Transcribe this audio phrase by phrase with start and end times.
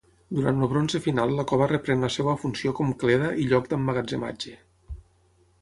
[0.35, 4.59] Durant el bronze final la cova reprèn la seva funció com cleda i lloc d'emmagatzematge.